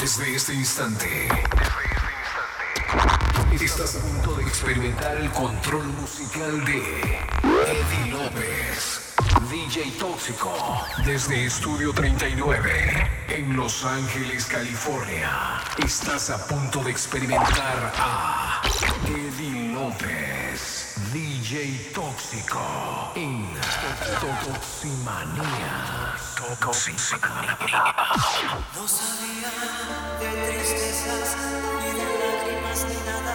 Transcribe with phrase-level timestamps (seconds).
[0.00, 1.28] Desde este instante.
[3.60, 9.14] Estás a punto de experimentar el control musical de Eddie López,
[9.50, 10.52] DJ Tóxico,
[11.04, 15.60] desde Estudio 39, en Los Ángeles, California.
[15.78, 18.62] Estás a punto de experimentar a
[19.06, 23.46] Eddie López, DJ Tóxico, en
[24.20, 26.25] Toximanía.
[28.74, 29.50] No sabía
[30.20, 31.36] de tristezas
[31.80, 33.34] ni de lágrimas ni nada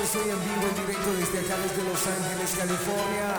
[0.03, 3.29] Estoy en vivo, en directo desde acá, desde Los Ángeles, California.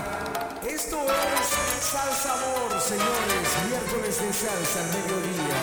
[0.62, 1.47] Esto es
[1.83, 3.49] Salsa Amor, señores.
[3.69, 5.59] Miércoles de salsa al mediodía.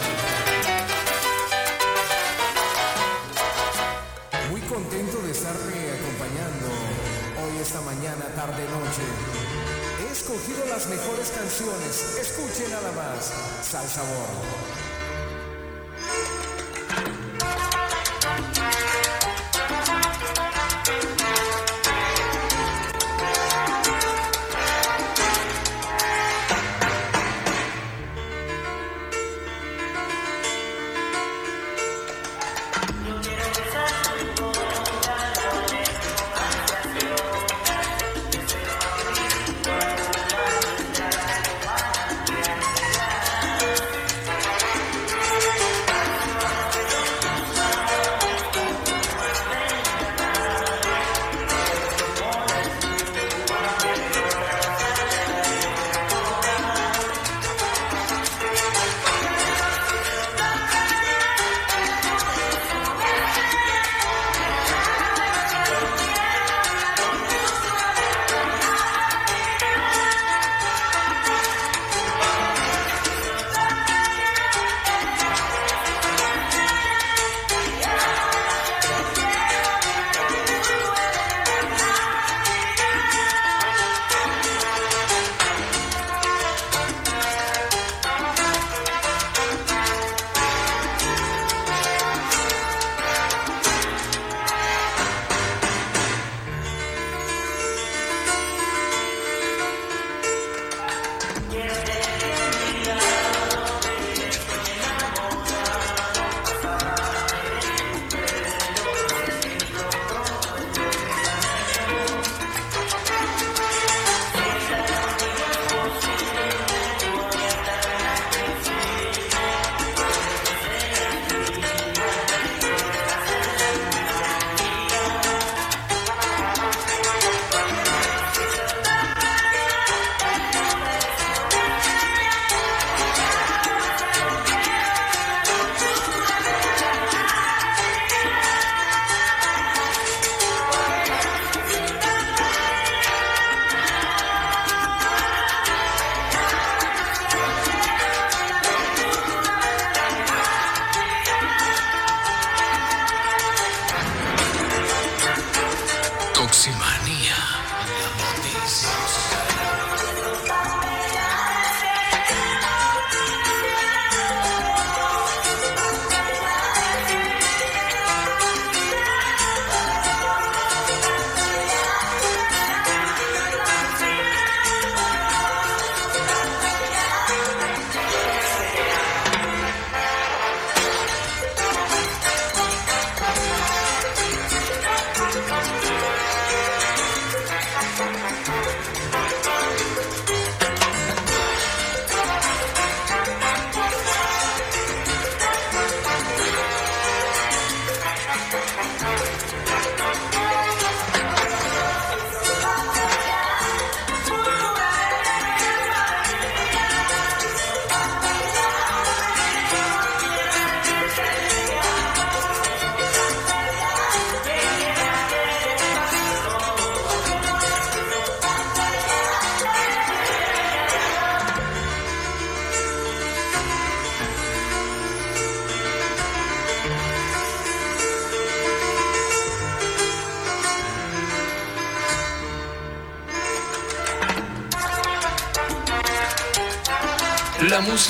[4.52, 6.68] Muy contento de estarme acompañando
[7.42, 9.04] hoy, esta mañana, tarde, noche.
[10.04, 12.20] He escogido las mejores canciones.
[12.20, 13.32] Escuchen nada más.
[13.64, 14.70] Salsa Amor.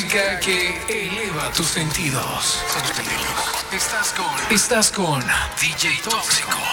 [0.09, 2.63] que eleva tus sentidos.
[4.49, 5.23] Estás con
[5.61, 6.68] DJ Tóxico.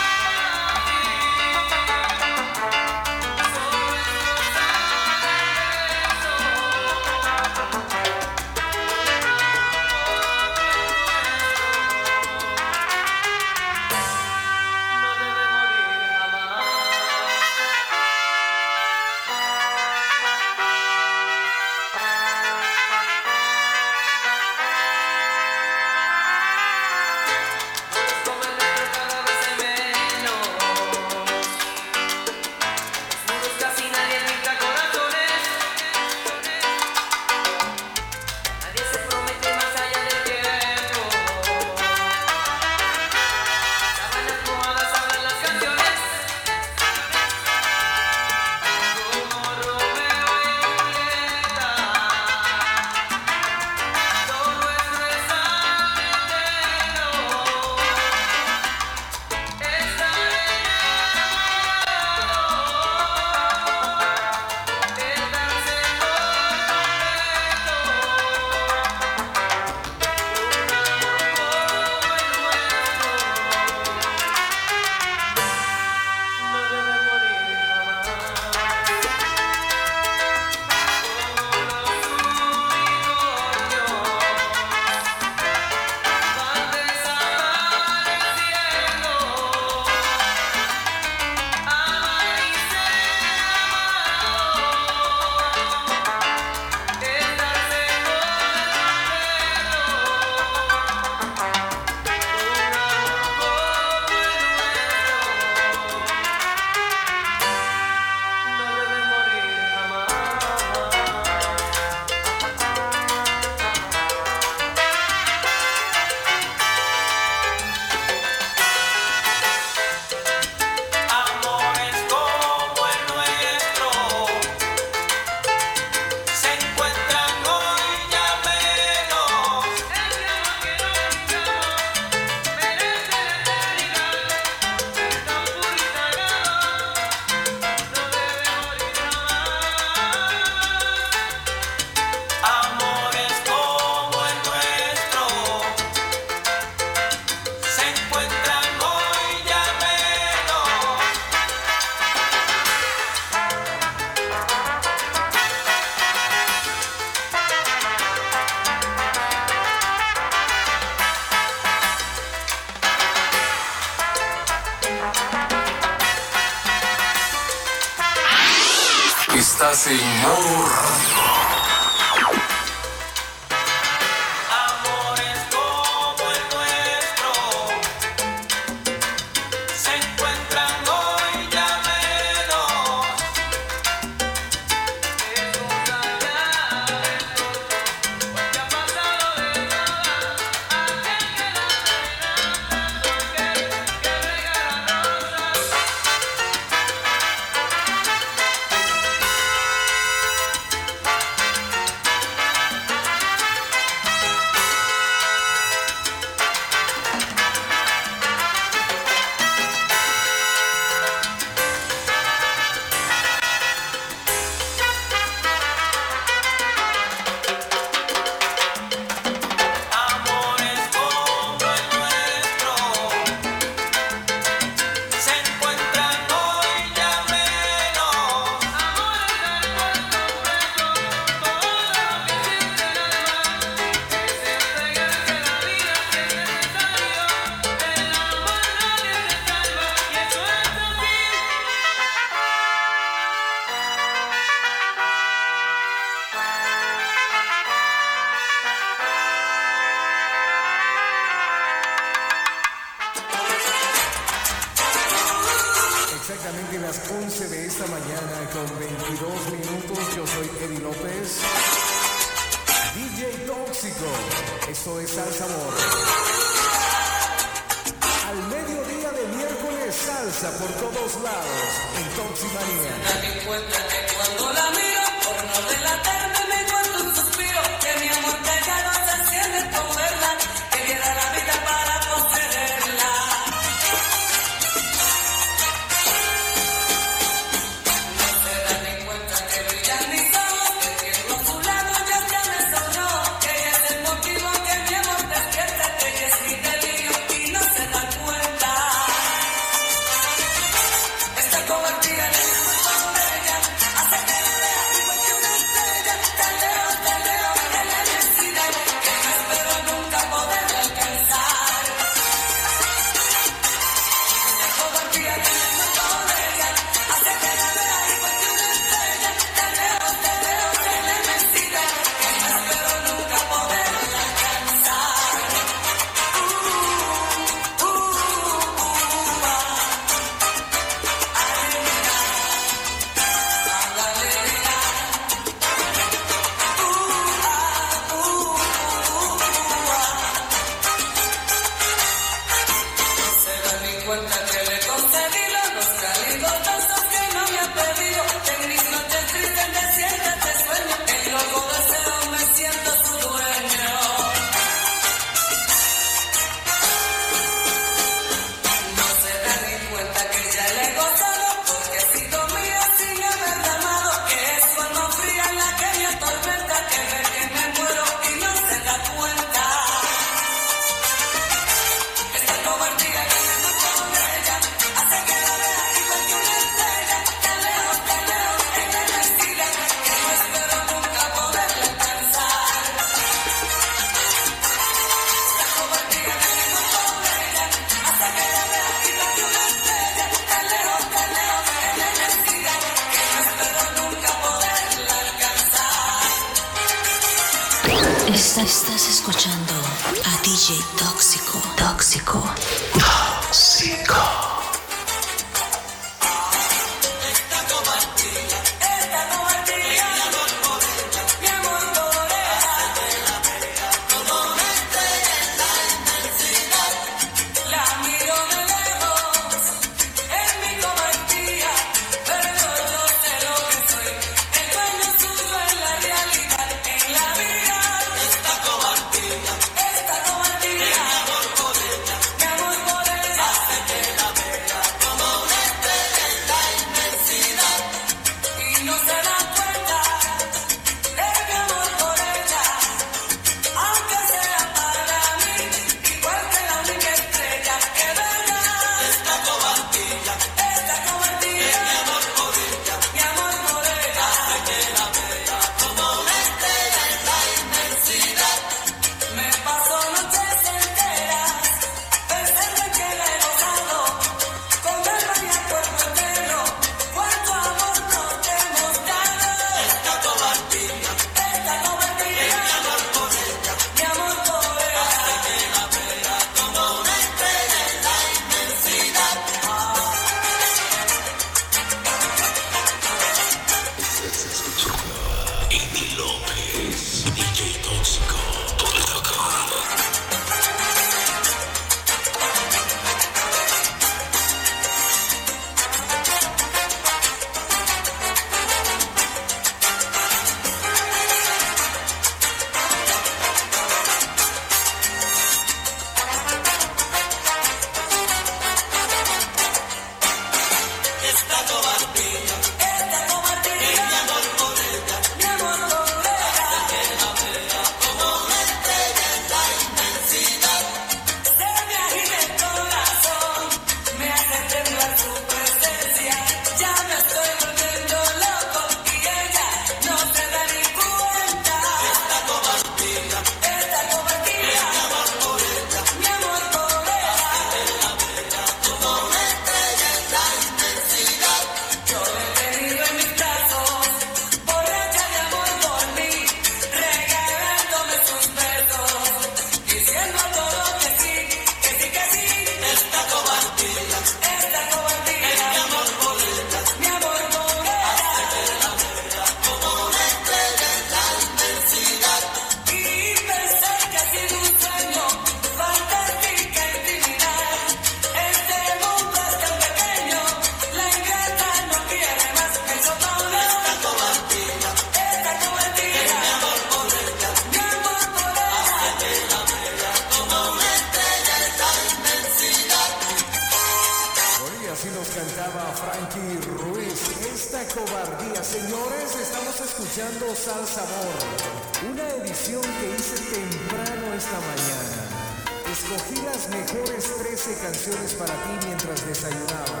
[597.66, 600.00] 13 canciones para ti mientras desayunaba.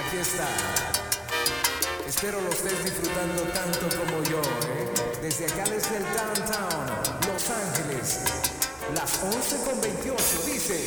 [0.00, 0.48] Aquí está.
[2.08, 4.40] Espero lo estés disfrutando tanto como yo.
[4.40, 5.20] ¿eh?
[5.20, 6.86] Desde acá, desde el downtown,
[7.26, 8.20] Los Ángeles,
[8.94, 10.86] las 11 con 28, dice.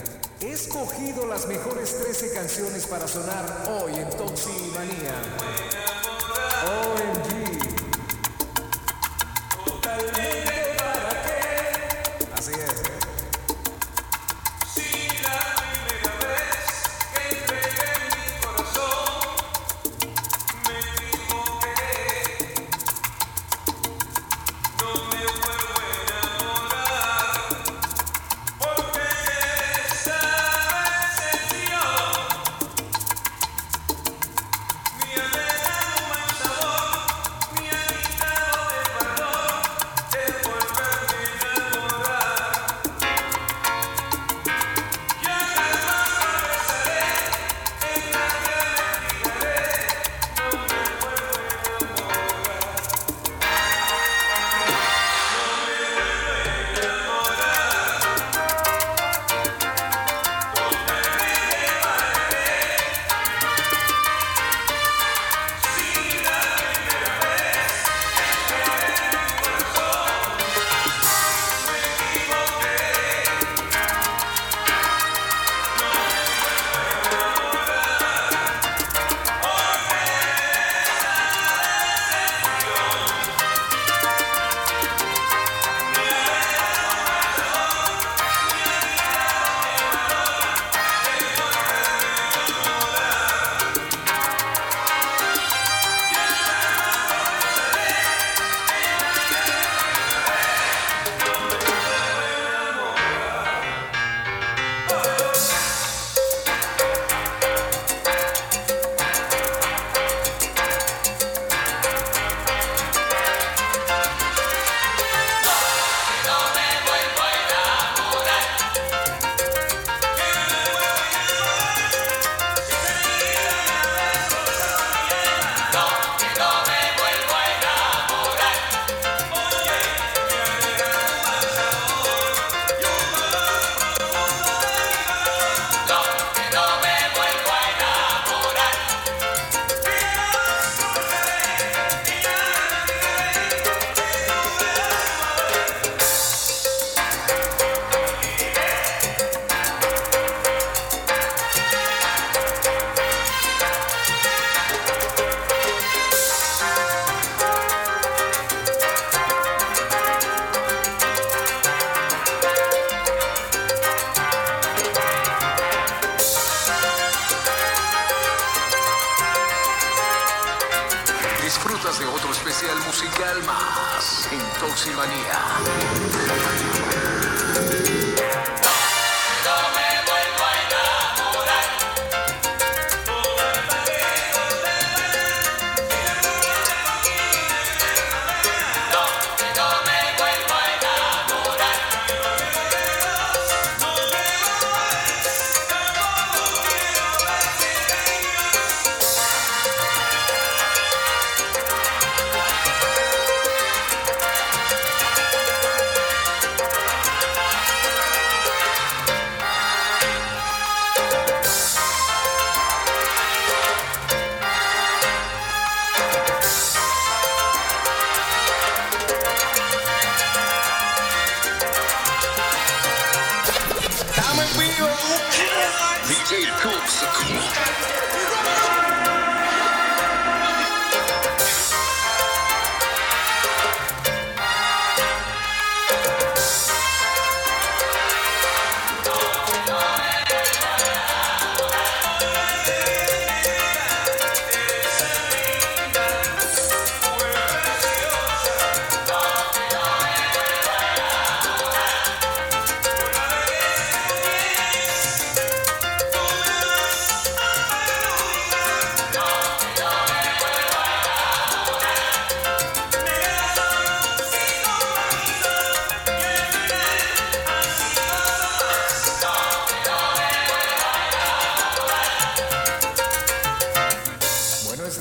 [0.41, 5.13] He escogido las mejores 13 canciones para sonar hoy en Toximanía.
[6.65, 7.59] OMG.
[9.63, 10.70] Totalmente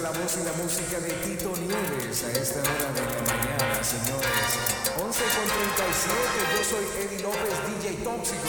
[0.02, 4.48] la voz y la música de Tito Nieves a esta hora de la mañana, señores.
[4.96, 8.48] 11 con 37, yo soy Eddie López, DJ Tóxico.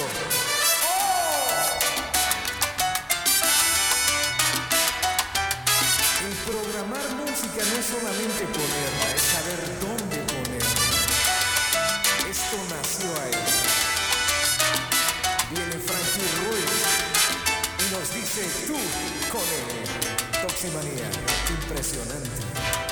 [0.87, 1.51] ¡Oh!
[6.23, 10.83] El programar música no es solamente ponerla, es saber dónde ponerla.
[12.31, 13.43] Esto nació ahí.
[15.51, 16.79] Viene Frankie Ruiz
[17.79, 18.79] y nos dice tú
[19.31, 19.80] con él.
[20.63, 22.90] Impresionante.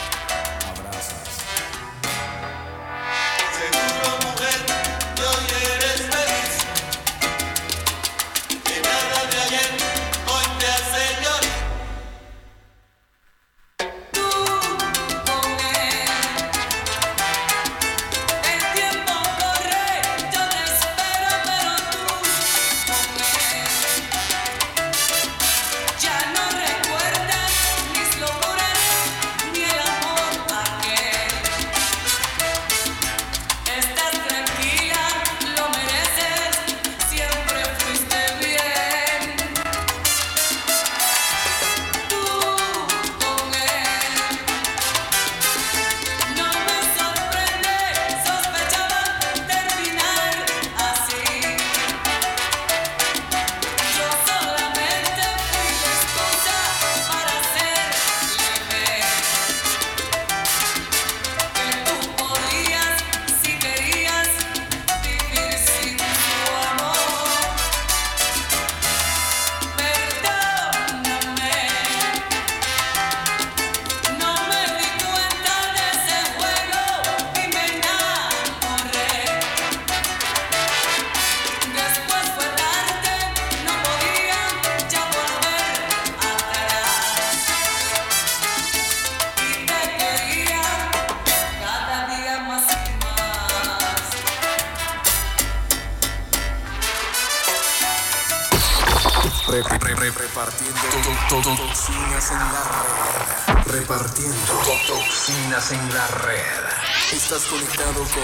[99.50, 100.80] Re- re- re- repartiendo
[101.28, 103.64] to- to- toxinas en la red.
[103.66, 106.64] Repartiendo to- toxinas en la red.
[107.12, 108.24] Estás conectado con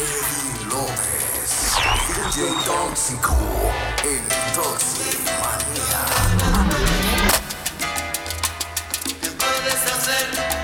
[0.00, 1.76] Eddie López.
[2.08, 3.36] DJ Tóxico
[4.04, 6.00] en Toximanía.
[9.38, 10.63] Puedes hacer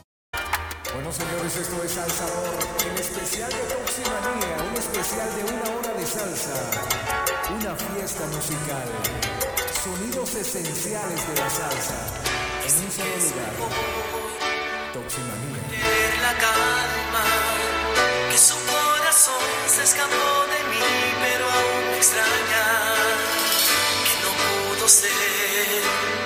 [7.71, 8.87] Una fiesta musical,
[9.81, 11.99] sonidos esenciales de la salsa,
[12.67, 13.53] en un solo lugar.
[14.93, 15.61] Toximanía.
[16.21, 17.23] la calma,
[18.29, 20.83] que su corazón se escapó de mí,
[21.23, 22.65] pero aún me extraña,
[24.05, 24.31] que no
[24.75, 26.20] pudo ser,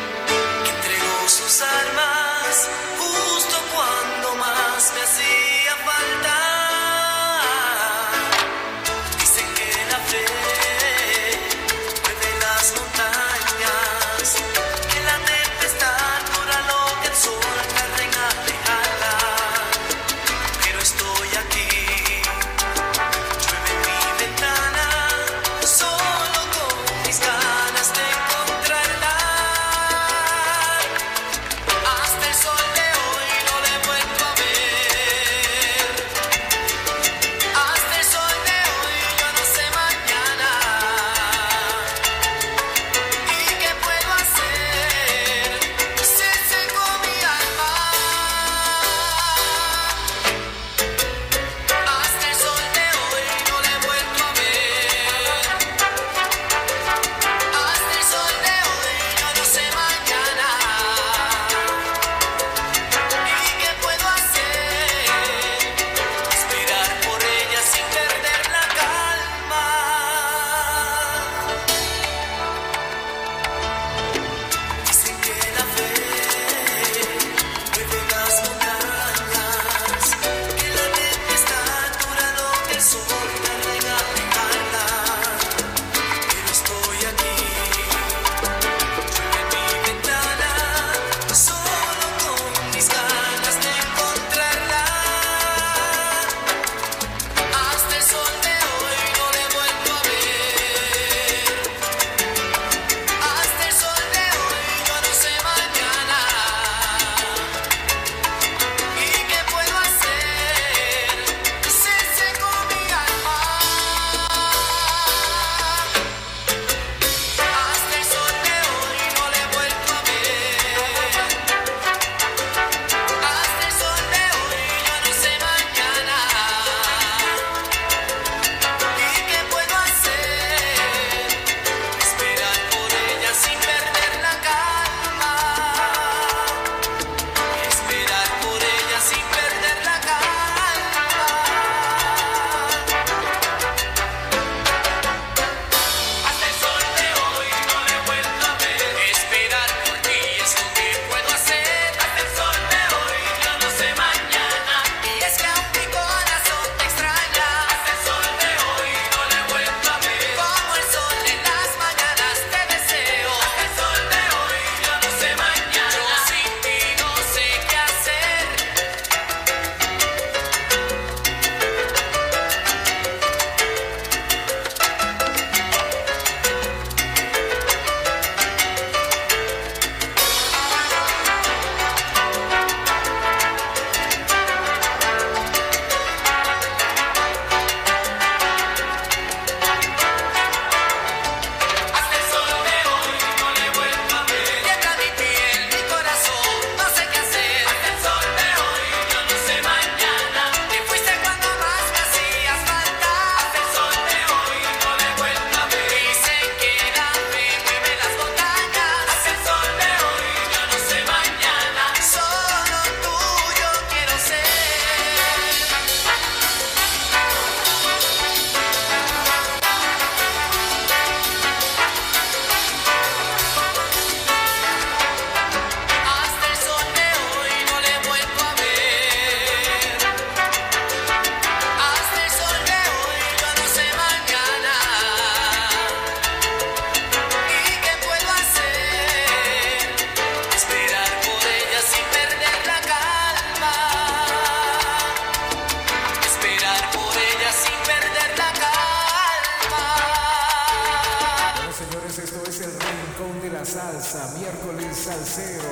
[254.46, 255.72] miércoles salsero,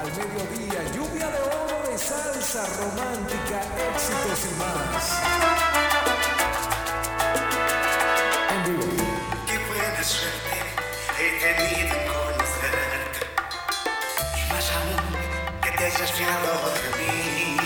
[0.00, 3.60] al mediodía lluvia de oro de salsa romántica,
[3.92, 5.04] éxitos y más.
[8.54, 8.86] En vivo.
[9.46, 10.56] Qué buena suerte
[11.20, 13.20] he tenido conocerte,
[14.38, 15.06] y más aún
[15.62, 17.56] que te hayas fiado de mí.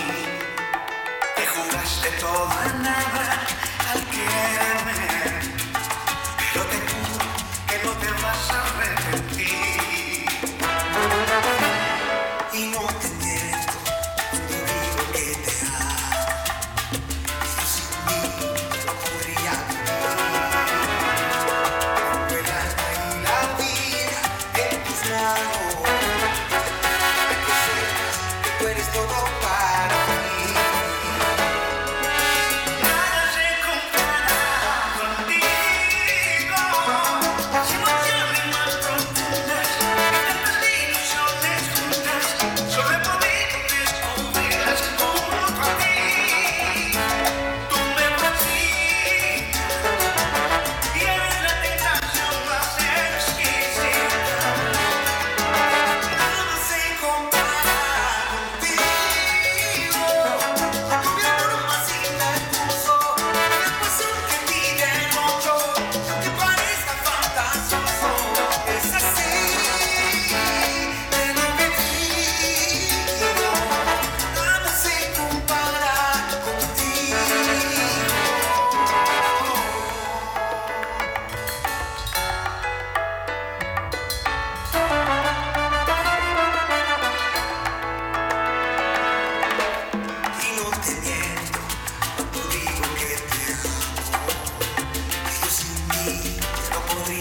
[1.35, 3.25] Te jugaste todo a nada
[3.93, 4.68] al que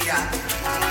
[0.08, 0.87] Yeah.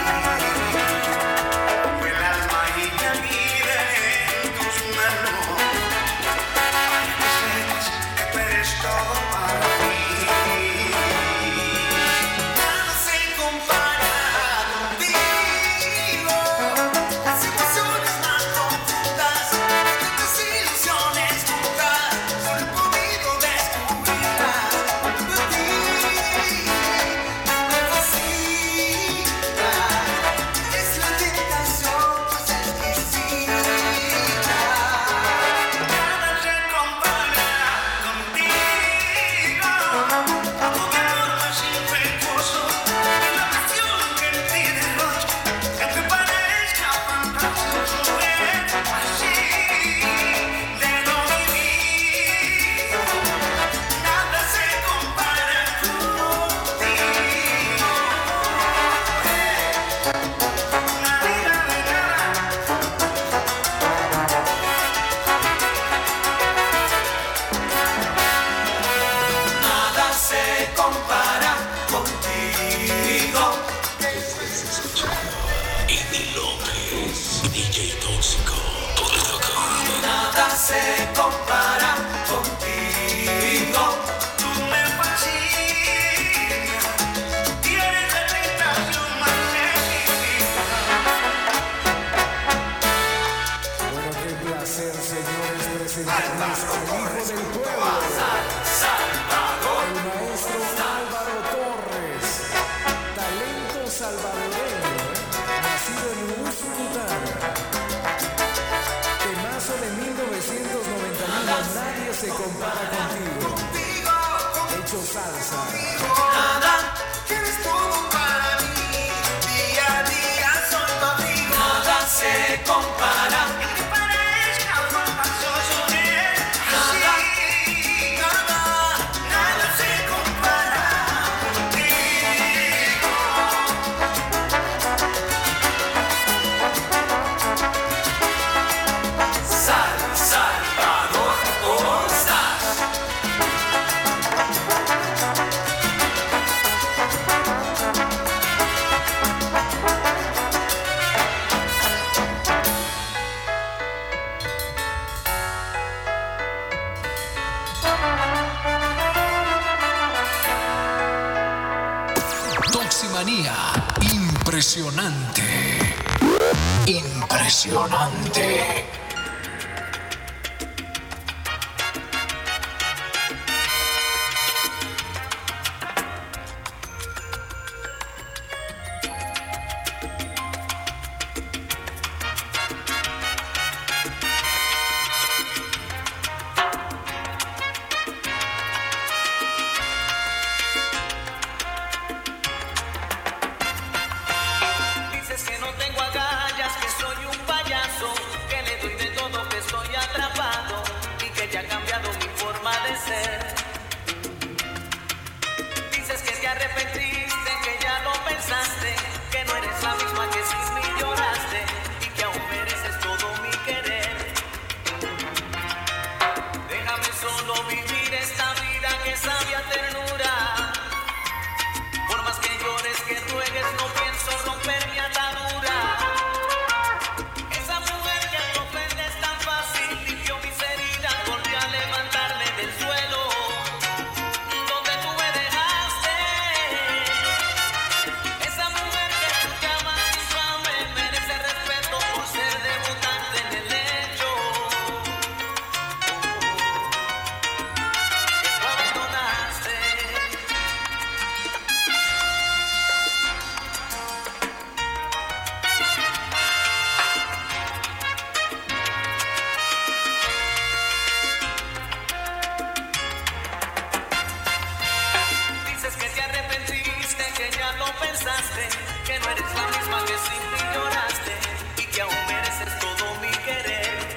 [267.67, 268.69] siquiera lo pensaste,
[269.05, 271.33] que no eres la misma que sin lloraste
[271.77, 274.15] y que aún mereces todo mi querer.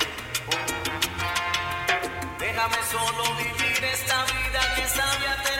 [2.39, 5.60] Déjame solo vivir esta vida que sabía tener.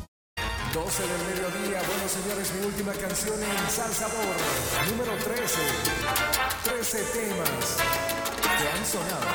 [0.91, 1.81] 12 del mediodía.
[1.87, 4.35] Bueno, señores, mi última canción en Sal Sabor.
[4.89, 5.59] Número 13.
[6.65, 7.77] 13 temas
[8.43, 9.31] que han sonado.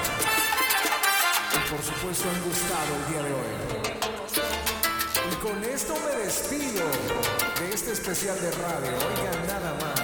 [1.54, 3.52] Y por supuesto han gustado el día de hoy.
[5.32, 6.84] Y con esto me despido
[7.58, 8.92] de este especial de radio.
[9.08, 9.95] Oigan nada más.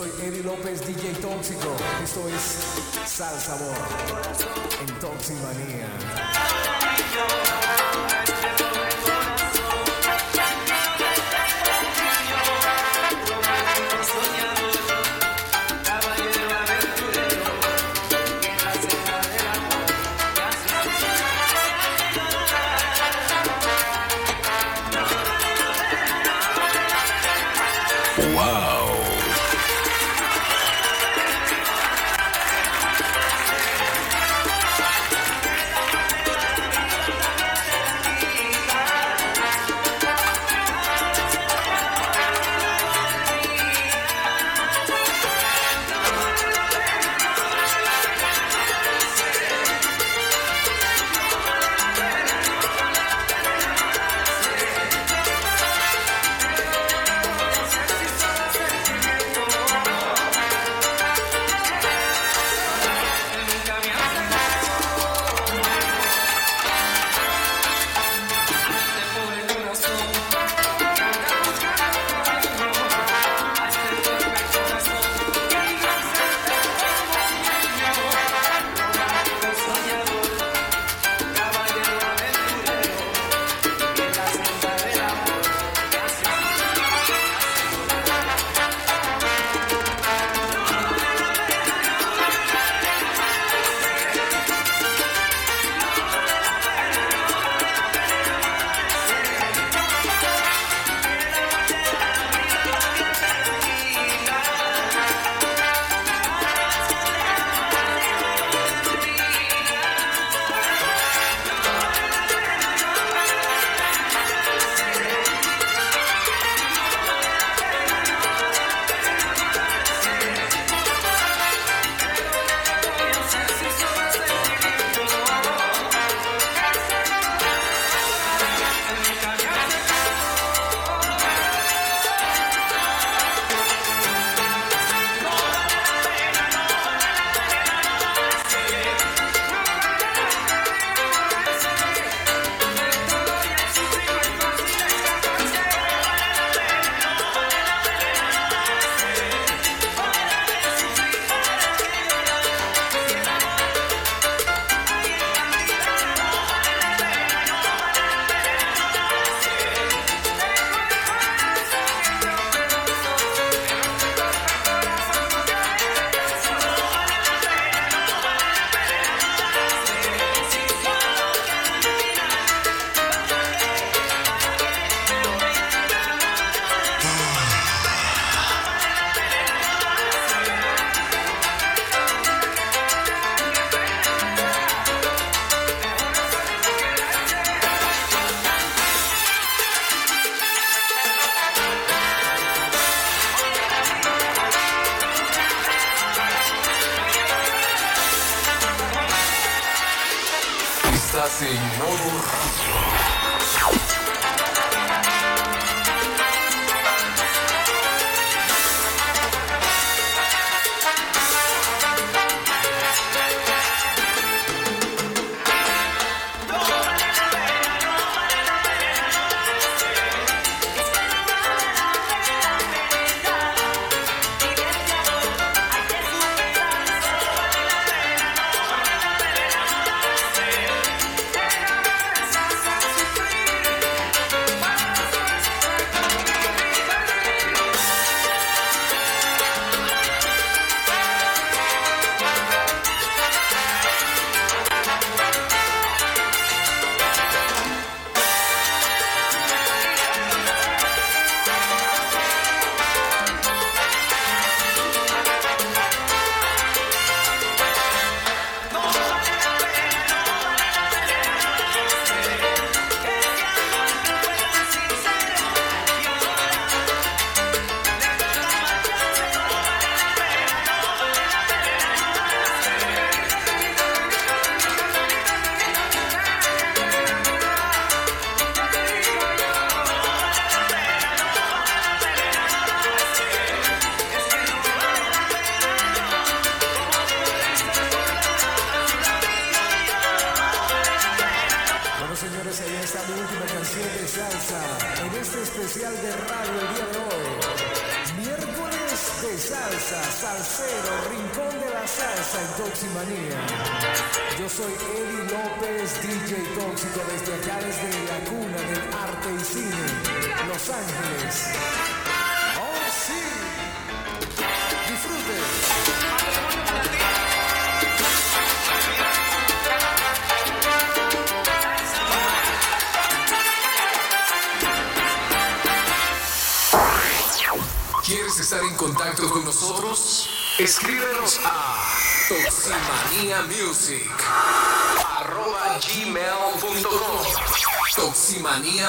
[0.00, 1.76] Soy Eddie López, DJ Tóxico.
[2.02, 2.40] Esto es
[3.06, 3.76] Sal Sabor
[4.80, 5.86] en.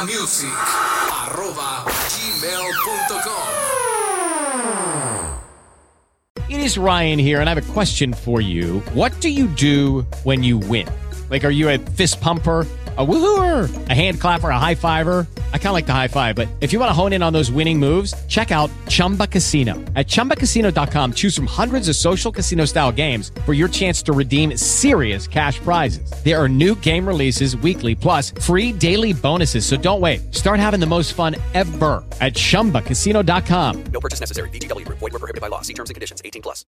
[0.02, 0.50] Toximaniamusic
[1.28, 3.52] arroba gmail.com
[6.50, 8.80] It is Ryan here, and I have a question for you.
[8.94, 10.88] What do you do when you win?
[11.30, 12.68] Like, are you a fist pumper?
[12.98, 15.26] A woohooer, a hand clapper, a high fiver.
[15.54, 17.32] I kind of like the high five, but if you want to hone in on
[17.32, 19.76] those winning moves, check out Chumba Casino.
[19.96, 24.58] At chumbacasino.com, choose from hundreds of social casino style games for your chance to redeem
[24.58, 26.12] serious cash prizes.
[26.26, 29.66] There are new game releases weekly, plus free daily bonuses.
[29.66, 30.34] So don't wait.
[30.36, 33.84] Start having the most fun ever at chumbacasino.com.
[33.94, 34.50] No purchase necessary.
[34.50, 35.00] Group.
[35.00, 35.62] Void were prohibited by law.
[35.62, 36.22] See terms and conditions.
[36.26, 36.60] 18 plus.